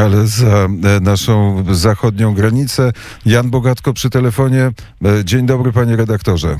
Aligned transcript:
ale 0.00 0.26
za 0.26 0.68
naszą 1.00 1.64
zachodnią 1.70 2.34
granicę. 2.34 2.92
Jan 3.26 3.50
Bogatko 3.50 3.92
przy 3.92 4.10
telefonie. 4.10 4.70
Dzień 5.24 5.46
dobry, 5.46 5.72
panie 5.72 5.96
redaktorze. 5.96 6.56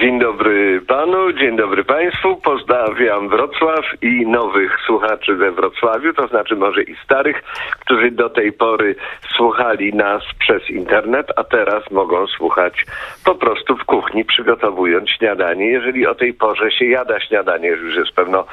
Dzień 0.00 0.20
dobry 0.20 0.41
panu, 0.92 1.32
dzień 1.32 1.56
dobry 1.56 1.84
państwu. 1.84 2.36
Pozdrawiam 2.36 3.28
Wrocław 3.28 3.84
i 4.02 4.26
nowych 4.26 4.78
słuchaczy 4.86 5.34
we 5.34 5.52
Wrocławiu, 5.52 6.12
to 6.12 6.26
znaczy 6.26 6.56
może 6.56 6.82
i 6.82 6.96
starych, 7.04 7.42
którzy 7.80 8.10
do 8.10 8.30
tej 8.30 8.52
pory 8.52 8.94
słuchali 9.36 9.94
nas 9.94 10.22
przez 10.38 10.70
internet, 10.70 11.26
a 11.36 11.44
teraz 11.44 11.90
mogą 11.90 12.26
słuchać 12.26 12.86
po 13.24 13.34
prostu 13.34 13.76
w 13.76 13.84
kuchni, 13.84 14.24
przygotowując 14.24 15.10
śniadanie. 15.10 15.66
Jeżeli 15.66 16.06
o 16.06 16.14
tej 16.14 16.34
porze 16.34 16.70
się 16.70 16.84
jada 16.84 17.20
śniadanie, 17.20 17.68
już 17.68 17.96
jest 17.96 18.12
pewno 18.12 18.44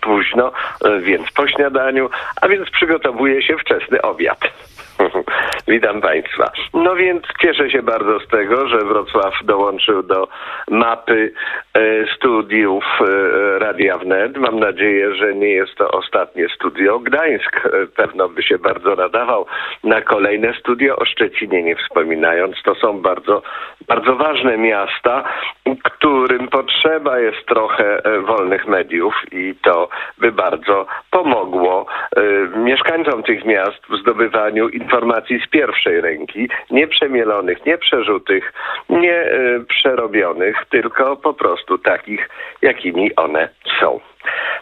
późno, 0.00 0.52
więc 1.00 1.32
po 1.32 1.48
śniadaniu, 1.48 2.10
a 2.42 2.48
więc 2.48 2.70
przygotowuje 2.70 3.42
się 3.42 3.56
wczesny 3.56 4.02
obiad. 4.02 4.38
Witam 5.68 6.00
Państwa. 6.00 6.52
No 6.74 6.96
więc 6.96 7.22
cieszę 7.40 7.70
się 7.70 7.82
bardzo 7.82 8.20
z 8.20 8.28
tego, 8.28 8.68
że 8.68 8.78
Wrocław 8.78 9.34
dołączył 9.44 10.02
do 10.02 10.28
mapy 10.70 11.32
e, 11.74 11.80
studiów 12.16 12.84
e, 13.00 13.58
Radia 13.58 13.98
Wnet. 13.98 14.36
Mam 14.36 14.60
nadzieję, 14.60 15.14
że 15.14 15.34
nie 15.34 15.48
jest 15.48 15.74
to 15.74 15.90
ostatnie 15.90 16.48
studio. 16.48 16.98
Gdańsk 16.98 17.56
e, 17.56 17.86
pewno 17.86 18.28
by 18.28 18.42
się 18.42 18.58
bardzo 18.58 18.94
nadawał 18.94 19.46
na 19.84 20.00
kolejne 20.00 20.54
studio, 20.54 20.96
o 20.96 21.04
Szczecinie 21.04 21.62
nie 21.62 21.76
wspominając. 21.76 22.56
To 22.64 22.74
są 22.74 23.00
bardzo, 23.00 23.42
bardzo 23.88 24.16
ważne 24.16 24.58
miasta, 24.58 25.24
którym 25.82 26.48
potrzeba 26.48 27.18
jest 27.18 27.46
trochę 27.46 28.02
wolnych 28.26 28.66
mediów 28.66 29.14
i 29.32 29.54
to 29.62 29.88
by 30.18 30.32
bardzo 30.32 30.86
pomogło 31.10 31.86
mieszkańcom 32.56 33.22
tych 33.22 33.44
miast 33.44 33.86
w 33.88 34.00
zdobywaniu 34.00 34.68
informacji 34.68 35.40
z 35.40 35.50
pierwszej 35.56 36.00
ręki, 36.00 36.48
nie 36.70 36.88
przemielonych, 36.88 37.66
nie 37.66 37.78
przerzutych, 37.78 38.52
nie 38.88 39.22
y, 39.22 39.64
przerobionych, 39.68 40.56
tylko 40.70 41.16
po 41.16 41.34
prostu 41.34 41.78
takich, 41.78 42.28
jakimi 42.62 43.14
one 43.14 43.48
są. 43.80 44.00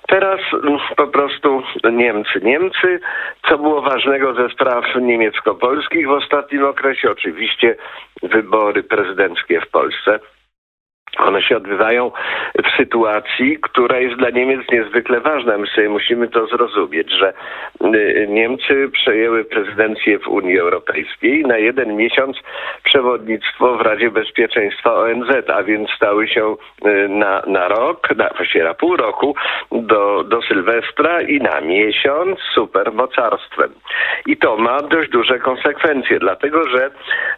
Teraz 0.08 0.41
mm, 0.52 0.78
po 0.96 1.06
prostu 1.06 1.62
Niemcy. 1.92 2.41
Niemcy, 2.42 3.00
co 3.48 3.58
było 3.58 3.82
ważnego 3.82 4.34
ze 4.34 4.48
spraw 4.48 4.84
niemiecko-polskich 5.00 6.06
w 6.06 6.10
ostatnim 6.10 6.64
okresie? 6.64 7.10
Oczywiście 7.10 7.76
wybory 8.22 8.82
prezydenckie 8.82 9.60
w 9.60 9.70
Polsce. 9.70 10.20
One 11.18 11.42
się 11.42 11.56
odbywają 11.56 12.10
w 12.64 12.76
sytuacji, 12.76 13.58
która 13.62 13.98
jest 13.98 14.16
dla 14.16 14.30
Niemiec 14.30 14.60
niezwykle 14.72 15.20
ważna. 15.20 15.58
My 15.58 15.66
sobie 15.66 15.88
musimy 15.88 16.28
to 16.28 16.46
zrozumieć, 16.46 17.10
że 17.10 17.32
y, 17.84 18.26
Niemcy 18.28 18.88
przejęły 18.92 19.44
prezydencję 19.44 20.18
w 20.18 20.28
Unii 20.28 20.58
Europejskiej 20.58 21.42
na 21.42 21.58
jeden 21.58 21.96
miesiąc 21.96 22.36
przewodnictwo 22.84 23.76
w 23.76 23.80
Radzie 23.80 24.10
Bezpieczeństwa 24.10 24.94
ONZ, 24.94 25.50
a 25.54 25.62
więc 25.62 25.90
stały 25.90 26.28
się 26.28 26.56
y, 26.86 27.08
na, 27.08 27.42
na 27.46 27.68
rok, 27.68 28.08
na, 28.16 28.28
właściwie 28.36 28.64
na 28.64 28.74
pół 28.74 28.96
roku 28.96 29.34
do, 29.72 30.24
do 30.24 30.42
Sylwestra 30.42 31.22
i 31.22 31.38
na 31.38 31.60
miesiąc 31.60 32.38
supermocarstwem. 32.54 33.70
I 34.26 34.36
to 34.36 34.56
ma 34.56 34.82
dość 34.82 35.10
duże 35.10 35.38
konsekwencje, 35.38 36.18
dlatego 36.18 36.68
że 36.68 36.90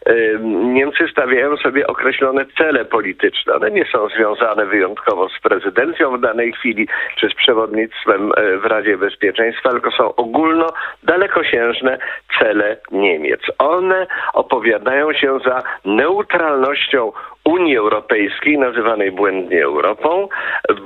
y, 0.08 0.38
Niemcy 0.64 1.08
stawiają 1.08 1.56
sobie 1.56 1.86
określone 1.86 2.44
cele 2.58 2.84
polityczne 2.84 3.54
one 3.66 3.66
nie 3.70 3.84
są 3.84 4.09
związane 4.09 4.67
wyjątkowo 4.67 5.28
z 5.28 5.41
prezydencją 5.41 6.17
w 6.17 6.20
danej 6.20 6.53
chwili, 6.53 6.89
czy 7.17 7.28
z 7.28 7.34
przewodnictwem 7.34 8.33
e, 8.36 8.59
w 8.59 8.64
Radzie 8.64 8.98
Bezpieczeństwa, 8.98 9.70
tylko 9.70 9.91
są 9.91 10.14
ogólno 10.14 10.67
dalekosiężne 11.03 11.98
cele 12.39 12.77
Niemiec. 12.92 13.41
One 13.59 14.06
opowiadają 14.33 15.12
się 15.12 15.39
za 15.44 15.62
neutralnością 15.84 17.12
Unii 17.47 17.77
Europejskiej, 17.77 18.58
nazywanej 18.58 19.12
błędnie 19.12 19.64
Europą, 19.64 20.28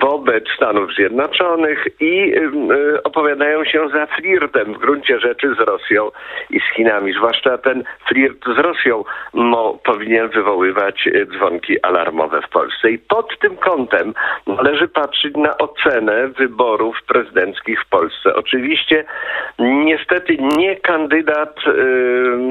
wobec 0.00 0.44
Stanów 0.56 0.94
Zjednoczonych 0.94 1.86
i 2.00 2.34
y, 2.34 3.02
opowiadają 3.02 3.64
się 3.64 3.88
za 3.88 4.06
flirtem 4.06 4.74
w 4.74 4.78
gruncie 4.78 5.20
rzeczy 5.20 5.54
z 5.54 5.60
Rosją 5.60 6.10
i 6.50 6.60
z 6.60 6.74
Chinami. 6.76 7.12
Zwłaszcza 7.12 7.58
ten 7.58 7.84
flirt 8.08 8.44
z 8.56 8.58
Rosją 8.58 9.04
mo, 9.32 9.78
powinien 9.84 10.28
wywoływać 10.28 11.06
y, 11.06 11.26
dzwonki 11.26 11.82
alarmowe 11.82 12.42
w 12.42 12.48
Polsce. 12.48 12.90
I 12.90 12.98
pod 12.98 13.38
tym 13.38 13.56
kątem 13.56 14.14
należy 14.46 14.88
patrzeć 14.88 15.34
na 15.36 15.58
ocenę 15.58 16.28
wyborów 16.28 16.96
prezydenckich 17.06 17.82
w 17.82 17.88
Polsce. 17.88 18.34
Oczywiście 18.34 19.04
niestety 19.58 20.36
nie 20.56 20.76
kandydat 20.76 21.56
y, 21.66 21.72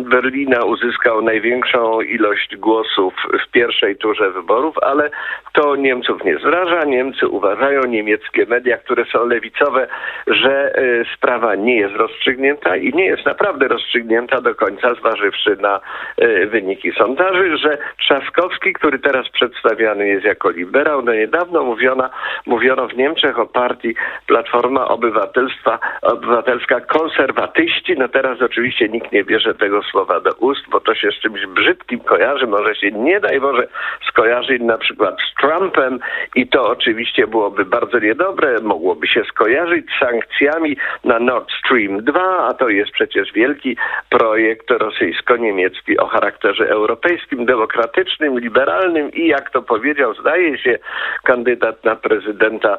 Berlina 0.04 0.64
uzyskał 0.64 1.22
największą 1.22 2.02
ilość 2.02 2.56
głosów 2.56 3.14
w 3.48 3.52
pierwszej 3.52 3.99
turze 4.00 4.32
wyborów, 4.32 4.76
ale 4.82 5.10
to 5.54 5.76
Niemców 5.76 6.24
nie 6.24 6.38
zraża. 6.38 6.84
Niemcy 6.86 7.28
uważają, 7.28 7.82
niemieckie 7.84 8.46
media, 8.46 8.78
które 8.78 9.06
są 9.06 9.26
lewicowe, 9.26 9.88
że 10.28 10.80
y, 10.80 11.06
sprawa 11.16 11.56
nie 11.56 11.76
jest 11.76 11.96
rozstrzygnięta 11.96 12.76
i 12.76 12.94
nie 12.94 13.06
jest 13.06 13.26
naprawdę 13.26 13.68
rozstrzygnięta 13.68 14.42
do 14.42 14.56
końca, 14.56 14.94
zważywszy 14.94 15.56
na 15.56 15.80
y, 16.22 16.48
wyniki 16.48 16.92
sondaży, 16.92 17.58
że 17.58 17.78
Trzaskowski, 17.98 18.74
który 18.74 19.00
teraz 19.00 19.30
przedstawiany 19.30 20.08
jest 20.08 20.26
jako 20.26 20.50
liberał, 20.50 21.02
no 21.02 21.14
niedawno 21.14 21.64
mówiono, 21.64 22.10
mówiono 22.46 22.88
w 22.88 22.98
Niemczech 22.98 23.40
o 23.40 23.46
partii 23.46 23.96
Platforma 24.28 24.88
Obywatelstwa, 24.88 25.80
Obywatelska 26.02 26.82
konserwatyści, 26.82 27.96
no 27.98 28.08
teraz 28.08 28.42
oczywiście 28.42 28.90
nikt 28.90 29.12
nie 29.12 29.24
bierze 29.24 29.56
tego 29.56 29.84
słowa 29.84 30.20
do 30.20 30.32
ust, 30.34 30.70
bo 30.72 30.80
to 30.80 30.96
się 30.96 31.12
z 31.12 31.20
czymś 31.20 31.46
brzydkim 31.46 32.00
kojarzy, 32.00 32.48
może 32.48 32.76
się 32.76 32.92
nie 32.92 33.20
daj 33.20 33.40
Boże 33.40 33.68
skojarzyć 34.08 34.62
na 34.62 34.78
przykład 34.78 35.16
z 35.32 35.42
Trumpem 35.42 36.00
i 36.36 36.48
to 36.48 36.70
oczywiście 36.70 37.28
byłoby 37.28 37.66
bardzo 37.66 38.00
niedobre. 38.00 38.56
Mogłoby 38.62 39.08
się 39.08 39.24
skojarzyć 39.24 39.86
z 39.86 40.00
sankcjami 40.00 40.78
na 41.04 41.20
Nord 41.20 41.50
Stream 41.60 42.04
2, 42.04 42.48
a 42.48 42.54
to 42.54 42.70
jest 42.70 42.92
przecież 42.92 43.34
wielki 43.34 43.78
projekt 44.10 44.72
rosyjsko-niemiecki 44.72 45.98
o 45.98 46.08
charakterze 46.08 46.70
europejskim, 46.70 47.46
demokratycznym, 47.46 48.40
liberalnym 48.40 49.12
i 49.12 49.28
jak 49.28 49.52
to 49.52 49.62
powiedział, 49.62 50.14
zdaje 50.14 50.58
się, 50.58 50.80
kandydat 51.24 51.84
na 51.84 51.96
prezydenta 51.96 52.78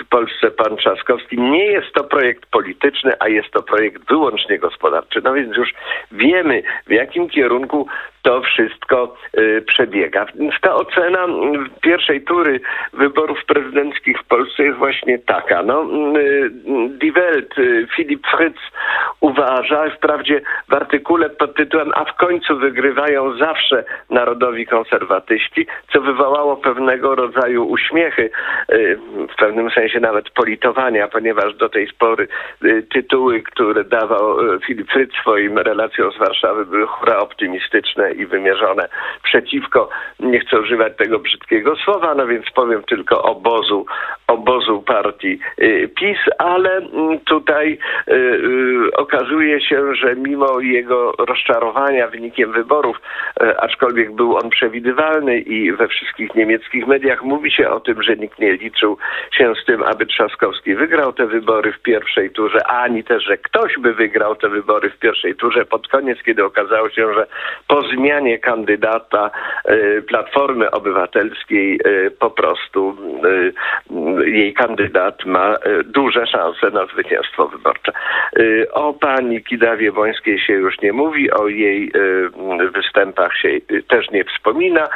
w 0.00 0.08
Polsce, 0.08 0.50
pan 0.50 0.76
Trzaskowski, 0.76 1.40
nie 1.40 1.66
jest 1.66 1.92
to 1.92 2.04
projekt 2.04 2.46
polityczny, 2.46 3.12
a 3.20 3.28
jest 3.28 3.50
to 3.50 3.62
projekt 3.62 4.08
wyłącznie 4.08 4.58
gospodarczy. 4.58 5.20
No 5.24 5.34
więc 5.34 5.56
już 5.56 5.72
wiemy, 6.12 6.62
w 6.86 6.90
jakim 6.90 7.28
kierunku 7.28 7.86
to 8.22 8.42
wszystko 8.42 9.16
y, 9.38 9.62
przebiega. 9.66 10.26
Ta 10.60 10.74
ocena 10.74 11.26
pierwszej 11.82 12.22
tury 12.22 12.60
wyborów 12.92 13.44
prezydenckich 13.44 14.18
w 14.18 14.24
Polsce 14.24 14.62
jest 14.62 14.78
właśnie 14.78 15.18
taka. 15.18 15.62
No, 15.62 15.86
y, 16.18 16.50
Die 16.88 17.12
Welt, 17.12 17.58
y, 17.58 17.86
Filip 17.96 18.26
Fritz 18.26 18.60
uważa, 19.20 19.90
wprawdzie 19.90 20.40
w 20.68 20.74
artykule 20.74 21.30
pod 21.30 21.54
tytułem 21.54 21.90
A 21.94 22.04
w 22.04 22.16
końcu 22.16 22.58
wygrywają 22.58 23.38
zawsze 23.38 23.84
narodowi 24.10 24.66
konserwatyści, 24.66 25.66
co 25.92 26.00
wywołało 26.00 26.56
pewnego 26.56 27.14
rodzaju 27.14 27.68
uśmiechy, 27.68 28.30
y, 28.72 28.98
w 29.32 29.36
pewnym 29.36 29.70
sensie 29.70 30.00
nawet 30.00 30.30
politowania, 30.30 31.08
ponieważ 31.08 31.54
do 31.54 31.68
tej 31.68 31.88
pory 31.98 32.28
y, 32.64 32.82
tytuły, 32.92 33.42
które 33.42 33.84
dawał 33.84 34.54
y, 34.54 34.60
Filip 34.66 34.92
Fritz 34.92 35.12
swoim 35.20 35.58
relacjom 35.58 36.12
z 36.12 36.18
Warszawy 36.18 36.66
były 36.66 36.86
hura 36.86 37.18
optymistyczne 37.18 38.09
i 38.12 38.26
wymierzone 38.26 38.88
przeciwko, 39.22 39.88
nie 40.20 40.40
chcę 40.40 40.60
używać 40.60 40.96
tego 40.96 41.18
brzydkiego 41.18 41.76
słowa, 41.76 42.14
no 42.14 42.26
więc 42.26 42.46
powiem 42.54 42.82
tylko 42.82 43.22
obozu, 43.22 43.86
obozu 44.30 44.82
partii 44.82 45.38
y, 45.58 45.88
PiS, 45.96 46.18
ale 46.38 46.76
mm, 46.76 47.18
tutaj 47.20 47.78
y, 48.08 48.12
y, 48.14 48.96
okazuje 48.96 49.60
się, 49.60 49.94
że 49.94 50.16
mimo 50.16 50.60
jego 50.60 51.12
rozczarowania 51.12 52.08
wynikiem 52.08 52.52
wyborów, 52.52 52.96
aczkolwiek 53.58 54.12
był 54.12 54.36
on 54.36 54.50
przewidywalny 54.50 55.38
i 55.38 55.72
we 55.72 55.88
wszystkich 55.88 56.34
niemieckich 56.34 56.86
mediach 56.86 57.22
mówi 57.22 57.50
się 57.50 57.70
o 57.70 57.80
tym, 57.80 58.02
że 58.02 58.16
nikt 58.16 58.38
nie 58.38 58.52
liczył 58.52 58.96
się 59.32 59.54
z 59.62 59.64
tym, 59.64 59.82
aby 59.82 60.06
Trzaskowski 60.06 60.74
wygrał 60.74 61.12
te 61.12 61.26
wybory 61.26 61.72
w 61.72 61.82
pierwszej 61.82 62.30
turze, 62.30 62.66
ani 62.66 63.04
też, 63.04 63.24
że 63.24 63.38
ktoś 63.38 63.78
by 63.78 63.94
wygrał 63.94 64.36
te 64.36 64.48
wybory 64.48 64.90
w 64.90 64.98
pierwszej 64.98 65.34
turze 65.34 65.64
pod 65.64 65.88
koniec, 65.88 66.18
kiedy 66.22 66.44
okazało 66.44 66.90
się, 66.90 67.14
że 67.14 67.26
po 67.68 67.82
zmianie 67.82 68.38
kandydata 68.38 69.30
Platformy 70.06 70.70
Obywatelskiej 70.70 71.80
po 72.18 72.30
prostu 72.30 72.96
jej 74.24 74.54
kandydat 74.54 75.24
ma 75.24 75.56
duże 75.84 76.26
szanse 76.26 76.70
na 76.70 76.86
zwycięstwo 76.86 77.48
wyborcze. 77.48 77.92
O 78.72 78.92
pani 78.92 79.44
Kidawie 79.44 79.92
Bońskiej 79.92 80.38
się 80.38 80.52
już 80.52 80.80
nie 80.80 80.92
mówi, 80.92 81.30
o 81.30 81.48
jej 81.48 81.92
występach 82.74 83.36
się 83.36 83.48
też 83.88 84.10
nie 84.10 84.24
wspomina. 84.24 84.88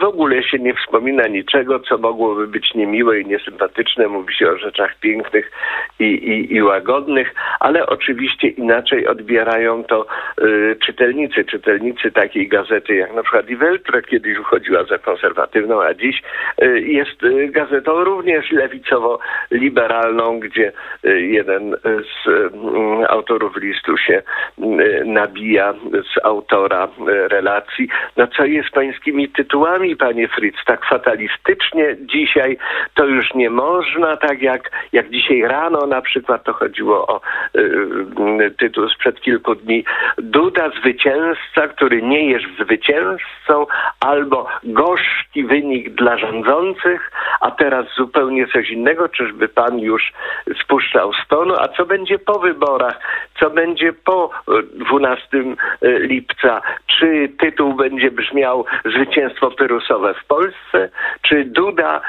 W 0.00 0.04
ogóle 0.04 0.42
się 0.42 0.58
nie 0.58 0.74
wspomina 0.74 1.26
niczego, 1.26 1.80
co 1.80 1.98
mogłoby 1.98 2.46
być 2.46 2.74
niemiłe 2.74 3.20
i 3.20 3.26
niesympatyczne. 3.26 4.08
Mówi 4.08 4.34
się 4.34 4.50
o 4.50 4.58
rzeczach 4.58 4.98
pięknych 5.00 5.50
i, 5.98 6.04
i, 6.04 6.54
i 6.54 6.62
łagodnych, 6.62 7.34
ale 7.60 7.86
oczywiście 7.86 8.48
inaczej 8.48 9.06
odbierają 9.06 9.84
to 9.84 10.06
czytelnicy. 10.86 11.44
Czytelnicy 11.44 12.10
takiej 12.10 12.48
gazety 12.48 12.94
jak 12.94 13.14
na 13.14 13.22
przykład 13.22 13.46
Die 13.46 13.56
Welt, 13.56 13.82
która 13.82 14.02
kiedyś 14.02 14.38
uchodziła 14.38 14.84
za 14.84 14.98
konserwatywną, 14.98 15.82
a 15.82 15.94
dziś 15.94 16.22
jest 16.78 17.20
gazetą 17.48 18.04
również 18.04 18.33
lewicowo-liberalną, 18.50 20.40
gdzie 20.40 20.72
y, 21.04 21.20
jeden 21.20 21.76
z 21.84 22.26
y, 22.26 22.50
autorów 23.08 23.56
listu 23.56 23.96
się 23.96 24.22
y, 24.58 25.02
nabija 25.06 25.74
z 25.92 26.24
autora 26.24 26.88
relacji. 27.28 27.88
No 28.16 28.26
co 28.26 28.44
jest 28.44 28.70
pańskimi 28.70 29.28
tytułami, 29.28 29.96
panie 29.96 30.28
Fritz? 30.28 30.64
Tak 30.66 30.86
fatalistycznie 30.86 31.96
dzisiaj 32.00 32.58
to 32.94 33.06
już 33.06 33.34
nie 33.34 33.50
można, 33.50 34.16
tak 34.16 34.42
jak, 34.42 34.70
jak 34.92 35.10
dzisiaj 35.10 35.42
rano 35.42 35.86
na 35.86 36.02
przykład 36.02 36.44
to 36.44 36.52
chodziło 36.52 37.06
o 37.06 37.20
tytuł 38.58 38.88
sprzed 38.88 39.20
kilku 39.20 39.54
dni. 39.54 39.84
Duda 40.18 40.70
zwycięzca, 40.80 41.68
który 41.68 42.02
nie 42.02 42.30
jest 42.30 42.44
zwycięzcą, 42.60 43.66
albo 44.00 44.46
gorzki 44.64 45.44
wynik 45.44 45.94
dla 45.94 46.18
rządzących, 46.18 47.10
a 47.40 47.50
teraz 47.50 47.86
zupełnie 47.96 48.23
coś 48.52 48.70
innego, 48.70 49.08
czyżby 49.08 49.48
pan 49.48 49.78
już 49.78 50.12
spuszczał 50.62 51.12
stonu, 51.24 51.54
a 51.58 51.68
co 51.68 51.86
będzie 51.86 52.18
po 52.18 52.38
wyborach, 52.38 53.00
co 53.40 53.50
będzie 53.50 53.92
po 53.92 54.30
12 54.74 55.28
lipca, 55.82 56.62
czy 56.98 57.28
tytuł 57.38 57.74
będzie 57.74 58.10
brzmiał 58.10 58.64
Zwycięstwo 58.84 59.50
Pyrusowe 59.50 60.14
w 60.14 60.26
Polsce, 60.26 60.88
czy 61.22 61.44
Duda 61.44 62.00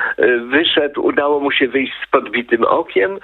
wyszedł, 0.42 1.06
udało 1.06 1.40
mu 1.40 1.52
się 1.52 1.68
wyjść 1.68 1.94
z 2.08 2.10
podbitym 2.12 2.64
okiem, 2.64 3.20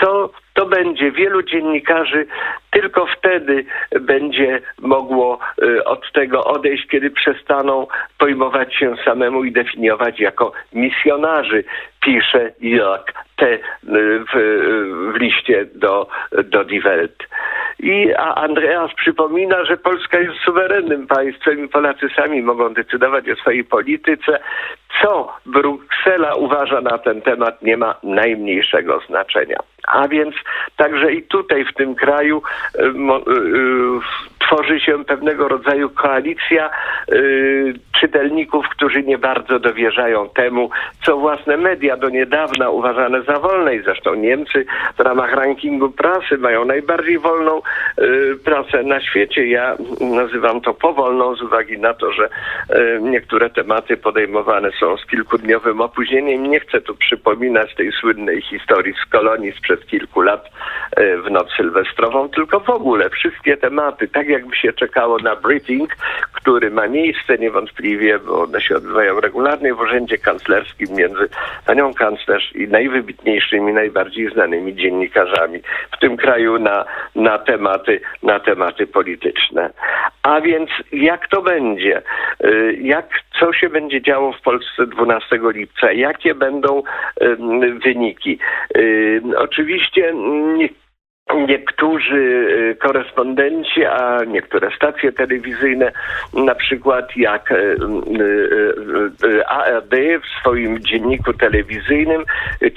co 0.00 0.30
to 0.54 0.66
będzie? 0.66 1.12
Wielu 1.12 1.42
dziennikarzy 1.42 2.26
tylko 2.70 3.06
wtedy 3.06 3.64
będzie 4.00 4.60
mogło 4.80 5.38
y, 5.62 5.84
od 5.84 6.12
tego 6.12 6.44
odejść, 6.44 6.86
kiedy 6.86 7.10
przestaną 7.10 7.86
pojmować 8.18 8.74
się 8.74 8.94
samemu 9.04 9.44
i 9.44 9.52
definiować 9.52 10.20
jako 10.20 10.52
misjonarzy, 10.72 11.64
pisze 12.02 12.52
te 13.36 13.52
y, 13.54 13.58
w, 13.84 14.34
w 15.14 15.16
liście 15.20 15.66
do, 15.74 16.08
do 16.44 16.64
Die 16.64 16.80
Welt. 16.80 17.28
I 17.82 18.12
a 18.14 18.34
Andreas 18.34 18.94
przypomina, 18.94 19.64
że 19.64 19.76
Polska 19.76 20.20
jest 20.20 20.38
suwerennym 20.44 21.06
państwem 21.06 21.64
i 21.64 21.68
Polacy 21.68 22.08
sami 22.16 22.42
mogą 22.42 22.74
decydować 22.74 23.28
o 23.28 23.36
swojej 23.36 23.64
polityce. 23.64 24.38
Co 25.02 25.32
Bruksela 25.46 26.34
uważa 26.34 26.80
na 26.80 26.98
ten 26.98 27.22
temat 27.22 27.62
nie 27.62 27.76
ma 27.76 27.94
najmniejszego 28.02 29.00
znaczenia. 29.08 29.58
A 29.88 30.08
więc 30.08 30.34
także 30.76 31.12
i 31.12 31.22
tutaj 31.22 31.64
w 31.64 31.74
tym 31.74 31.94
kraju 31.94 32.42
y, 32.74 32.82
y, 32.82 32.88
tworzy 34.38 34.80
się 34.80 35.04
pewnego 35.04 35.48
rodzaju 35.48 35.90
koalicja 35.90 36.70
y, 37.12 37.74
czytelników, 38.00 38.68
którzy 38.68 39.02
nie 39.02 39.18
bardzo 39.18 39.58
dowierzają 39.58 40.28
temu, 40.28 40.70
co 41.04 41.16
własne 41.16 41.56
media 41.56 41.96
do 41.96 42.08
niedawna 42.08 42.70
uważane 42.70 43.22
za 43.22 43.38
wolne 43.38 43.74
i 43.74 43.82
zresztą 43.82 44.14
Niemcy 44.14 44.64
w 44.96 45.00
ramach 45.00 45.32
rankingu 45.32 45.90
prasy 45.90 46.38
mają 46.38 46.64
najbardziej 46.64 47.18
wolną 47.18 47.62
y, 47.98 48.36
prasę 48.44 48.82
na 48.82 49.00
świecie. 49.00 49.46
Ja 49.46 49.76
nazywam 50.00 50.60
to 50.60 50.74
powolną 50.74 51.34
z 51.34 51.42
uwagi 51.42 51.78
na 51.78 51.94
to, 51.94 52.12
że 52.12 52.24
y, 52.26 52.98
niektóre 53.02 53.50
tematy 53.50 53.96
podejmowane 53.96 54.70
są 54.80 54.87
z 54.96 55.06
kilkudniowym 55.06 55.80
opóźnieniem. 55.80 56.42
Nie 56.42 56.60
chcę 56.60 56.80
tu 56.80 56.94
przypominać 56.94 57.74
tej 57.74 57.92
słynnej 57.92 58.42
historii 58.42 58.94
z 59.06 59.10
kolonii 59.10 59.52
sprzed 59.52 59.86
kilku 59.86 60.20
lat 60.20 60.50
y, 60.98 61.22
w 61.22 61.30
noc 61.30 61.52
sylwestrową, 61.56 62.28
tylko 62.28 62.60
w 62.60 62.70
ogóle 62.70 63.10
wszystkie 63.10 63.56
tematy, 63.56 64.08
tak 64.08 64.28
jakby 64.28 64.56
się 64.56 64.72
czekało 64.72 65.18
na 65.18 65.36
briefing, 65.36 65.96
który 66.32 66.70
ma 66.70 66.88
miejsce 66.88 67.38
niewątpliwie, 67.38 68.18
bo 68.18 68.42
one 68.42 68.60
się 68.60 68.76
odbywają 68.76 69.20
regularnie 69.20 69.74
w 69.74 69.80
urzędzie 69.80 70.18
kanclerskim 70.18 70.96
między 70.96 71.28
panią 71.66 71.94
kanclerz 71.94 72.52
i 72.54 72.68
najwybitniejszymi, 72.68 73.72
najbardziej 73.72 74.30
znanymi 74.32 74.74
dziennikarzami 74.74 75.60
w 75.92 75.98
tym 76.00 76.16
kraju 76.16 76.58
na, 76.58 76.84
na, 77.14 77.38
tematy, 77.38 78.00
na 78.22 78.40
tematy 78.40 78.86
polityczne. 78.86 79.70
A 80.22 80.40
więc 80.40 80.70
jak 80.92 81.28
to 81.28 81.42
będzie? 81.42 82.02
Y, 82.44 82.78
jak, 82.82 83.06
co 83.40 83.52
się 83.52 83.68
będzie 83.68 84.02
działo 84.02 84.32
w 84.32 84.40
Polsce 84.40 84.67
12 84.78 85.38
lipca? 85.54 85.92
Jakie 85.92 86.34
będą 86.34 86.82
wyniki? 87.84 88.38
Oczywiście 89.36 90.14
nie 90.56 90.68
niektórzy 91.34 92.16
y, 92.16 92.76
korespondenci, 92.76 93.84
a 93.84 94.24
niektóre 94.24 94.70
stacje 94.76 95.12
telewizyjne, 95.12 95.92
na 96.34 96.54
przykład 96.54 97.16
jak 97.16 97.52
y, 97.52 97.54
y, 99.24 99.46
ARD 99.46 99.94
w 100.22 100.40
swoim 100.40 100.78
dzienniku 100.78 101.32
telewizyjnym, 101.32 102.24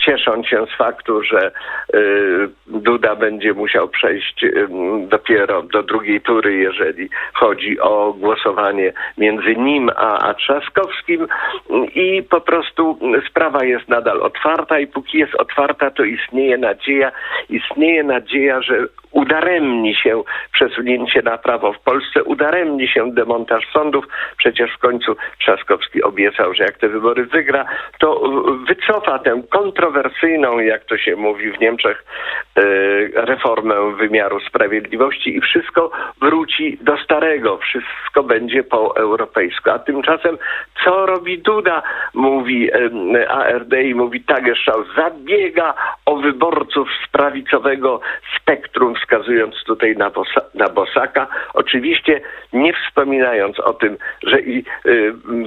cieszą 0.06 0.44
się 0.44 0.66
z 0.74 0.78
faktu, 0.78 1.24
że 1.24 1.52
będzie 3.22 3.54
musiał 3.54 3.88
przejść 3.90 4.46
dopiero 5.08 5.62
do 5.62 5.84
drugiej 5.84 6.22
tury, 6.22 6.56
jeżeli 6.56 7.10
chodzi 7.34 7.80
o 7.80 8.14
głosowanie 8.14 8.94
między 9.18 9.56
nim 9.56 9.90
a, 9.96 10.30
a 10.30 10.34
Trzaskowskim 10.34 11.28
i 11.96 12.24
po 12.24 12.42
prostu 12.42 13.00
sprawa 13.30 13.64
jest 13.64 13.90
nadal 13.90 14.22
otwarta 14.22 14.80
i 14.80 14.88
póki 14.88 15.18
jest 15.18 15.36
otwarta, 15.36 15.92
to 15.92 16.04
istnieje 16.04 16.58
nadzieja, 16.58 17.12
istnieje 17.50 18.04
nadzieja, 18.04 18.62
że 18.62 18.88
udaremni 19.12 19.96
się 19.96 20.24
przesunięcie 20.54 21.22
na 21.22 21.38
prawo 21.38 21.74
w 21.74 21.80
Polsce, 21.80 22.24
udaremni 22.24 22.88
się 22.88 23.12
demontaż 23.12 23.64
sądów. 23.74 24.06
Przecież 24.38 24.72
w 24.72 24.78
końcu 24.78 25.16
Trzaskowski 25.40 26.04
obiecał, 26.04 26.54
że 26.54 26.64
jak 26.64 26.78
te 26.78 26.90
wybory 26.90 27.26
wygra, 27.26 27.66
to 28.00 28.22
wycofa 28.68 29.20
tę 29.20 29.42
kontrowersyjną, 29.50 30.60
jak 30.60 30.86
to 30.86 30.98
się 30.98 31.16
mówi 31.16 31.52
w 31.52 31.60
Niemczech, 31.60 32.04
e, 32.58 32.64
reformę 33.16 33.76
wymiaru 33.96 34.40
sprawiedliwości 34.40 35.36
i 35.38 35.42
wszystko 35.42 35.92
wróci 36.22 36.78
do 36.82 36.98
starego, 36.98 37.58
wszystko 37.58 38.24
będzie 38.24 38.64
po 38.64 38.98
europejsku. 38.98 39.70
A 39.70 39.80
tymczasem 39.80 40.38
co 40.84 41.06
robi 41.06 41.40
Duda? 41.40 41.84
Mówi 42.14 42.70
ARD 43.30 43.74
i 43.74 43.96
mówi 43.96 44.24
Tagesschau, 44.24 44.84
zabiega 44.96 45.74
o 46.06 46.16
wyborców 46.16 46.90
z 47.06 47.12
prawicowego 47.12 48.02
spektrum 48.38 48.96
wskazując 48.96 49.56
tutaj 49.64 49.98
na, 49.98 50.10
Bosa, 50.10 50.42
na 50.54 50.70
Bosaka, 50.70 51.28
oczywiście 51.54 52.22
nie 52.54 52.74
wspominając 52.74 53.60
o 53.60 53.74
tym, 53.74 53.98
że 54.24 54.42
i 54.42 54.64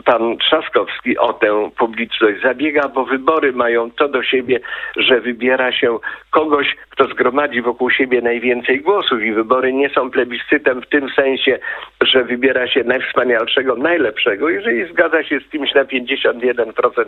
pan 0.05 0.39
Trzaskowski 0.39 1.19
o 1.19 1.33
tę 1.33 1.71
publiczność 1.79 2.43
zabiega, 2.43 2.89
bo 2.89 3.05
wybory 3.05 3.53
mają 3.53 3.91
to 3.91 4.09
do 4.09 4.23
siebie, 4.23 4.61
że 4.97 5.21
wybiera 5.21 5.73
się 5.73 5.99
kogoś, 6.31 6.77
kto 6.95 7.05
zgromadzi 7.05 7.63
wokół 7.63 7.91
siebie 7.91 8.23
najwięcej 8.23 8.81
głosów 8.81 9.23
i 9.23 9.33
wybory 9.33 9.73
nie 9.73 9.89
są 9.91 10.11
plebiscytem 10.11 10.83
w 10.83 10.89
tym 10.89 11.09
sensie, 11.11 11.59
że 12.01 12.25
wybiera 12.25 12.69
się 12.69 12.85
najwspanialszego, 12.85 13.77
najlepszego. 13.77 14.49
Jeżeli 14.49 14.93
zgadza 14.93 15.25
się 15.25 15.41
z 15.41 15.51
kimś 15.51 15.75
na 15.75 15.85
51%, 15.85 17.05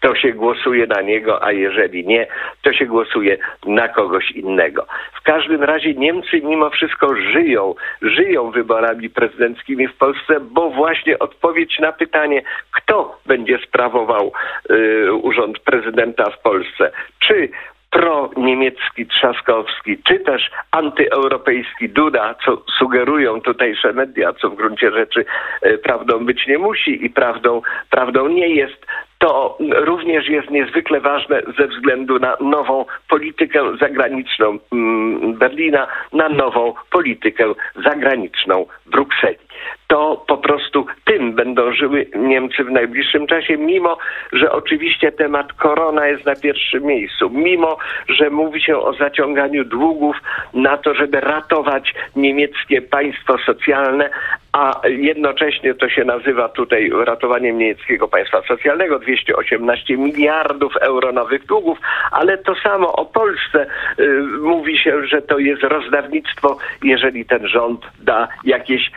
to 0.00 0.14
się 0.14 0.32
głosuje 0.32 0.86
na 0.86 1.00
niego, 1.00 1.44
a 1.44 1.52
jeżeli 1.52 2.06
nie, 2.06 2.26
to 2.62 2.72
się 2.72 2.86
głosuje 2.86 3.38
na 3.66 3.88
kogoś 3.88 4.30
innego. 4.30 4.86
W 5.20 5.22
każdym 5.22 5.62
razie 5.62 5.94
Niemcy 5.94 6.40
mimo 6.40 6.70
wszystko 6.70 7.16
żyją, 7.16 7.74
żyją 8.02 8.50
wyborami 8.50 9.10
prezydenckimi 9.10 9.88
w 9.88 9.96
Polsce, 9.96 10.40
bo 10.40 10.70
właśnie 10.70 11.18
odpowiedź 11.18 11.78
na 11.78 11.92
pytanie, 11.92 12.42
kto 12.72 13.18
będzie 13.26 13.58
sprawował 13.58 14.32
y, 14.70 15.12
urząd 15.12 15.58
prezydenta 15.58 16.30
w 16.30 16.42
Polsce, 16.42 16.90
czy 17.18 17.48
pro-niemiecki 17.90 19.06
Trzaskowski, 19.06 19.98
czy 20.02 20.18
też 20.20 20.50
antyeuropejski 20.70 21.88
Duda, 21.88 22.34
co 22.44 22.62
sugerują 22.78 23.40
tutejsze 23.40 23.92
media, 23.92 24.32
co 24.32 24.50
w 24.50 24.56
gruncie 24.56 24.90
rzeczy 24.90 25.24
y, 25.66 25.78
prawdą 25.78 26.26
być 26.26 26.46
nie 26.46 26.58
musi 26.58 27.04
i 27.04 27.10
prawdą, 27.10 27.62
prawdą 27.90 28.28
nie 28.28 28.48
jest, 28.48 28.86
to 29.18 29.58
również 29.60 30.28
jest 30.28 30.50
niezwykle 30.50 31.00
ważne 31.00 31.42
ze 31.58 31.66
względu 31.66 32.18
na 32.18 32.36
nową 32.40 32.84
politykę 33.08 33.76
zagraniczną 33.80 34.58
mm, 34.72 35.34
Berlina, 35.34 35.86
na 36.12 36.28
nową 36.28 36.74
politykę 36.90 37.44
zagraniczną 37.84 38.66
Brukseli. 38.86 39.49
To 39.86 40.24
po 40.26 40.38
prostu 40.38 40.86
tym 41.04 41.32
będą 41.32 41.72
żyły 41.72 42.06
Niemcy 42.16 42.64
w 42.64 42.70
najbliższym 42.70 43.26
czasie, 43.26 43.56
mimo 43.56 43.98
że 44.32 44.52
oczywiście 44.52 45.12
temat 45.12 45.52
korona 45.52 46.06
jest 46.06 46.26
na 46.26 46.36
pierwszym 46.36 46.82
miejscu, 46.82 47.30
mimo 47.30 47.78
że 48.08 48.30
mówi 48.30 48.60
się 48.60 48.78
o 48.78 48.92
zaciąganiu 48.92 49.64
długów 49.64 50.16
na 50.54 50.76
to, 50.76 50.94
żeby 50.94 51.20
ratować 51.20 51.94
niemieckie 52.16 52.82
państwo 52.82 53.38
socjalne, 53.38 54.10
a 54.52 54.80
jednocześnie 54.88 55.74
to 55.74 55.88
się 55.88 56.04
nazywa 56.04 56.48
tutaj 56.48 56.90
ratowaniem 57.04 57.58
niemieckiego 57.58 58.08
państwa 58.08 58.42
socjalnego, 58.42 58.98
218 58.98 59.96
miliardów 59.96 60.76
euro 60.76 61.12
nowych 61.12 61.46
długów, 61.46 61.78
ale 62.10 62.38
to 62.38 62.54
samo 62.54 62.92
o 62.92 63.04
Polsce 63.04 63.66
y, 63.98 64.22
mówi 64.40 64.78
się, 64.78 65.06
że 65.06 65.22
to 65.22 65.38
jest 65.38 65.62
rozdawnictwo, 65.62 66.58
jeżeli 66.84 67.24
ten 67.24 67.48
rząd 67.48 67.80
da 68.02 68.28
jakieś 68.44 68.90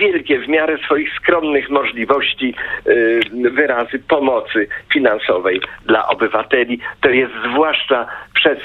niewielkie 0.00 0.38
w 0.38 0.48
miarę 0.48 0.78
swoich 0.78 1.14
skromnych 1.14 1.70
możliwości 1.70 2.54
y, 2.86 3.20
wyrazy 3.50 3.98
pomocy 3.98 4.68
finansowej 4.92 5.60
dla 5.86 6.08
obywateli. 6.08 6.80
To 7.00 7.08
jest 7.08 7.32
zwłaszcza 7.50 8.06
przez 8.34 8.58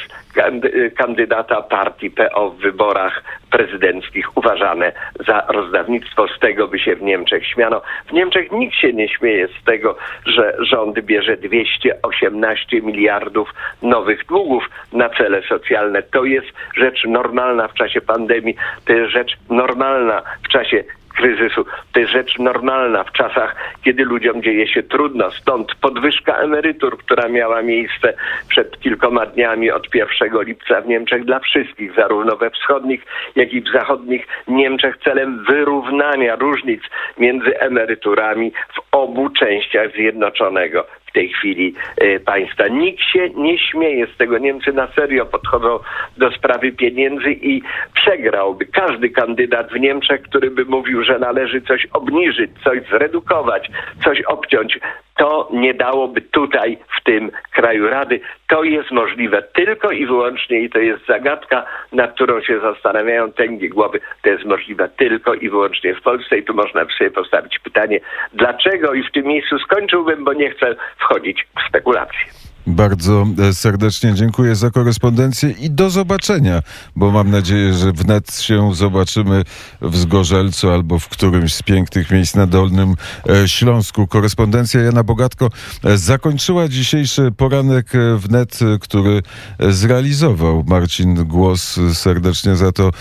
kandydata 0.98 1.62
partii 1.62 2.12
PO 2.12 2.50
w 2.50 2.58
wyborach 2.58 3.24
prezydenckich 3.52 4.38
uważane 4.38 4.92
za 5.28 5.46
rozdawnictwo. 5.48 6.28
Z 6.28 6.40
tego 6.40 6.68
by 6.68 6.80
się 6.80 6.96
w 6.96 7.02
Niemczech 7.02 7.48
śmiano. 7.48 7.82
W 8.08 8.14
Niemczech 8.14 8.52
nikt 8.52 8.76
się 8.76 8.94
nie 8.94 9.10
śmieje 9.10 9.48
z 9.48 9.64
tego, 9.64 9.98
że 10.26 10.58
rząd 10.60 11.00
bierze 11.00 11.38
218 11.38 12.82
miliardów 12.82 13.54
nowych 13.82 14.26
długów 14.26 14.70
na 14.94 15.10
cele 15.10 15.42
socjalne. 15.42 16.04
To 16.04 16.26
jest 16.26 16.48
rzecz 16.78 17.06
normalna 17.06 17.68
w 17.68 17.74
czasie 17.74 18.02
pandemii, 18.02 18.56
to 18.86 18.94
jest 18.94 19.12
rzecz 19.12 19.38
normalna 19.50 20.22
w 20.44 20.48
czasie 20.48 20.84
kryzysu. 21.14 21.66
To 21.92 22.00
jest 22.00 22.12
rzecz 22.12 22.40
normalna 22.40 23.04
w 23.04 23.12
czasach, 23.12 23.56
kiedy 23.84 24.04
ludziom 24.06 24.44
dzieje 24.44 24.68
się 24.68 24.84
trudno. 24.84 25.32
Stąd 25.32 25.76
podwyżka 25.76 26.38
emerytur, 26.38 26.98
która 26.98 27.30
miała 27.30 27.62
miejsce 27.62 28.14
przed 28.48 28.80
kilkoma 28.80 29.26
dniami 29.26 29.72
od 29.72 29.96
1 29.96 30.42
lipca 30.42 30.82
w 30.82 30.88
Niemczech 30.88 31.26
dla 31.26 31.40
wszystkich, 31.40 31.96
zarówno 31.96 32.36
we 32.36 32.50
wschodnich, 32.50 33.06
jak 33.36 33.54
i 33.54 33.62
w 33.62 33.72
zachodnich 33.72 34.28
Niemczech 34.48 34.98
celem 35.04 35.44
wyrównania 35.44 36.36
różnic 36.36 36.82
między 37.18 37.60
emeryturami 37.60 38.52
w 38.52 38.96
obu 38.96 39.30
częściach 39.30 39.92
Zjednoczonego 39.92 40.88
w 41.14 41.16
tej 41.16 41.30
chwili 41.30 41.74
e, 41.98 42.20
państwa. 42.20 42.68
Nikt 42.68 43.02
się 43.02 43.30
nie 43.30 43.60
śmieje 43.60 44.08
z 44.08 44.18
tego. 44.18 44.38
Niemcy 44.38 44.74
na 44.74 44.88
serio 44.88 45.26
podchodzą 45.26 45.80
do 46.18 46.32
sprawy 46.32 46.72
pieniędzy 46.72 47.32
i 47.32 47.62
przegrałby 47.94 48.66
każdy 48.66 49.10
kandydat 49.10 49.72
w 49.72 49.80
Niemczech, 49.80 50.22
który 50.22 50.52
by 50.52 50.66
mówił, 50.66 51.04
że 51.04 51.20
należy 51.20 51.62
coś 51.62 51.88
obniżyć, 51.94 52.52
coś 52.64 52.80
zredukować, 52.90 53.70
coś 54.04 54.22
obciąć. 54.22 54.80
To 55.16 55.50
nie 55.54 55.74
dałoby 55.74 56.22
tutaj, 56.22 56.78
w 57.00 57.04
tym 57.04 57.32
kraju 57.52 57.90
rady. 57.90 58.20
To 58.48 58.64
jest 58.64 58.92
możliwe 58.92 59.44
tylko 59.44 59.92
i 59.92 60.06
wyłącznie, 60.06 60.60
i 60.60 60.70
to 60.70 60.80
jest 60.80 61.06
zagadka, 61.06 61.66
nad 61.92 62.14
którą 62.14 62.42
się 62.42 62.60
zastanawiają 62.60 63.32
tęgie 63.32 63.70
głowy, 63.70 64.00
to 64.22 64.30
jest 64.30 64.46
możliwe 64.46 64.90
tylko 64.90 65.34
i 65.34 65.50
wyłącznie 65.50 65.96
w 65.96 66.02
Polsce. 66.02 66.38
I 66.38 66.44
tu 66.44 66.54
można 66.54 66.86
sobie 66.98 67.12
postawić 67.12 67.60
pytanie, 67.60 68.00
dlaczego 68.34 68.94
i 68.94 69.04
w 69.04 69.12
tym 69.12 69.26
miejscu 69.26 69.60
skończyłbym, 69.60 70.24
bo 70.24 70.34
nie 70.34 70.50
chcę 70.52 70.76
wchodzić 70.98 71.48
w 71.58 71.70
spekulacje. 71.70 72.43
Bardzo 72.68 73.28
e, 73.40 73.54
serdecznie 73.54 74.14
dziękuję 74.14 74.56
za 74.56 74.72
korespondencję 74.72 75.50
i 75.50 75.70
do 75.70 75.90
zobaczenia, 75.90 76.62
bo 76.96 77.12
mam 77.12 77.32
nadzieję, 77.32 77.74
że 77.74 77.92
wnet 77.92 78.36
się 78.36 78.76
zobaczymy 78.76 79.44
w 79.82 79.98
Zgorzelcu 79.98 80.70
albo 80.70 81.00
w 81.00 81.10
którymś 81.10 81.54
z 81.54 81.64
pięknych 81.64 82.12
miejsc 82.12 82.36
na 82.36 82.48
Dolnym 82.48 82.96
e, 83.30 83.48
Śląsku. 83.48 84.08
Korespondencja 84.08 84.82
Jana 84.82 85.04
Bogatko 85.04 85.50
e, 85.84 85.98
zakończyła 85.98 86.68
dzisiejszy 86.68 87.32
poranek 87.38 87.92
wnet, 88.18 88.60
który 88.82 89.22
zrealizował 89.70 90.64
Marcin 90.68 91.16
Głos. 91.16 91.80
Serdecznie 91.94 92.56
za 92.56 92.72
to 92.72 92.92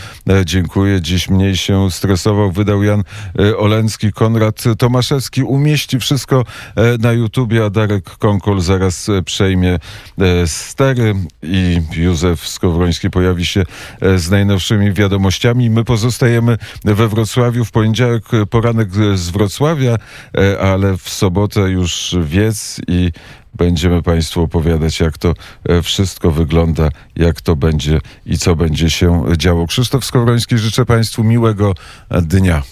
dziękuję. 0.44 1.00
Dziś 1.00 1.28
mniej 1.28 1.56
się 1.56 1.90
stresował. 1.90 2.52
Wydał 2.52 2.82
Jan 2.82 3.02
Oleński, 3.58 4.12
Konrad 4.12 4.64
Tomaszewski. 4.78 5.42
Umieści 5.42 5.98
wszystko 5.98 6.44
na 6.98 7.12
YouTubie, 7.12 7.64
a 7.64 7.70
Darek 7.70 8.04
Konkol 8.04 8.60
zaraz 8.60 9.10
przejdzie 9.24 9.51
przejmie 9.52 9.78
e, 10.20 10.46
stery 10.46 11.14
i 11.42 11.80
Józef 11.96 12.48
Skowroński 12.48 13.10
pojawi 13.10 13.46
się 13.46 13.64
e, 14.00 14.18
z 14.18 14.30
najnowszymi 14.30 14.92
wiadomościami. 14.92 15.70
My 15.70 15.84
pozostajemy 15.84 16.58
we 16.84 17.08
Wrocławiu 17.08 17.64
w 17.64 17.70
poniedziałek 17.70 18.24
poranek 18.50 18.88
z 19.14 19.30
Wrocławia, 19.30 19.96
e, 20.38 20.60
ale 20.60 20.96
w 20.96 21.08
sobotę 21.08 21.60
już 21.60 22.16
wiec 22.24 22.80
i 22.88 23.12
będziemy 23.54 24.02
Państwu 24.02 24.42
opowiadać, 24.42 25.00
jak 25.00 25.18
to 25.18 25.34
wszystko 25.82 26.30
wygląda, 26.30 26.88
jak 27.16 27.40
to 27.40 27.56
będzie 27.56 28.00
i 28.26 28.38
co 28.38 28.56
będzie 28.56 28.90
się 28.90 29.24
działo. 29.36 29.66
Krzysztof 29.66 30.04
Skowroński, 30.04 30.58
życzę 30.58 30.84
Państwu 30.84 31.24
miłego 31.24 31.74
dnia. 32.10 32.62